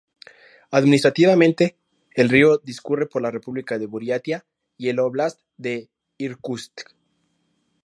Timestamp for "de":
3.77-3.85, 5.57-5.91